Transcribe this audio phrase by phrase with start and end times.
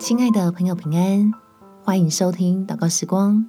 [0.00, 1.30] 亲爱的朋友，平安，
[1.84, 3.44] 欢迎收听祷告时光，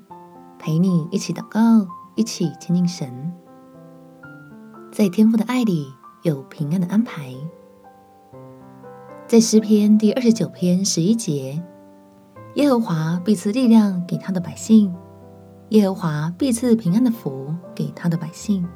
[0.60, 3.32] 陪你一起祷告，一起亲近神。
[4.92, 5.88] 在天父的爱里
[6.24, 7.34] 有平安的安排。
[9.26, 11.64] 在诗篇第二十九篇十一节，
[12.56, 14.94] 耶和华必赐力量给他的百姓，
[15.70, 18.68] 耶和华必赐平安的福给他的百姓。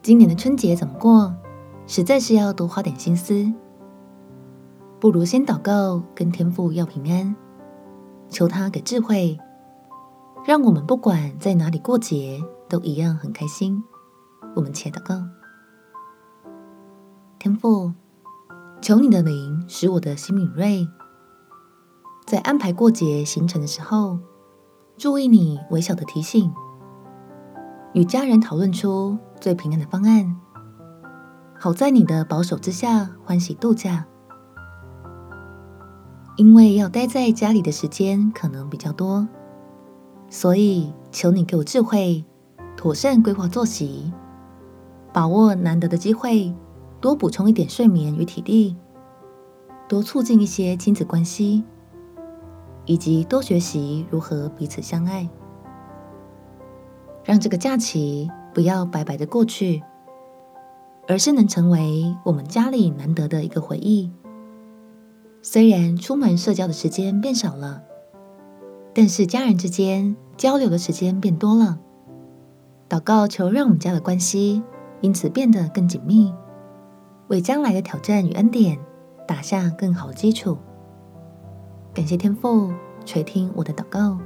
[0.00, 1.36] 今年的春节怎么过？
[1.86, 3.52] 实在是要多花点心思。
[5.06, 7.36] 不如先祷告，跟天父要平安，
[8.28, 9.38] 求他给智慧，
[10.44, 13.84] 让我们不管在哪里过节，都一样很开心。
[14.56, 15.22] 我们且祷告：
[17.38, 17.92] 天父，
[18.82, 20.88] 求你的灵使我的心敏锐，
[22.26, 24.18] 在安排过节行程的时候，
[24.96, 26.52] 注意你微小的提醒，
[27.92, 30.36] 与家人讨论出最平安的方案，
[31.56, 34.04] 好在你的保守之下欢喜度假。
[36.36, 39.26] 因为要待在家里的时间可能比较多，
[40.28, 42.22] 所以求你给我智慧，
[42.76, 44.12] 妥善规划作息，
[45.14, 46.54] 把握难得的机会，
[47.00, 48.76] 多补充一点睡眠与体力，
[49.88, 51.64] 多促进一些亲子关系，
[52.84, 55.26] 以及多学习如何彼此相爱，
[57.24, 59.82] 让这个假期不要白白的过去，
[61.08, 64.12] 而是能成为我们家里难得的一个回忆。
[65.48, 67.84] 虽然出门社交的时间变少了，
[68.92, 71.78] 但是家人之间交流的时间变多了。
[72.88, 74.60] 祷告求让我们家的关系
[75.02, 76.34] 因此变得更紧密，
[77.28, 78.76] 为将来的挑战与恩典
[79.24, 80.58] 打下更好的基础。
[81.94, 82.72] 感谢天父
[83.04, 84.18] 垂听我的祷告，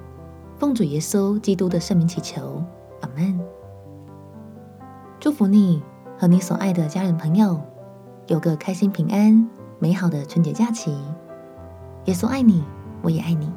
[0.57, 2.65] 奉主耶稣基督的圣名祈求，
[3.03, 3.39] 阿门。
[5.21, 5.83] 祝福你
[6.19, 7.61] 和你所爱的家人朋友
[8.27, 9.47] 有个开心平安
[9.83, 10.95] 美好的春节假期，
[12.05, 12.63] 耶稣爱你，
[13.01, 13.51] 我也爱你。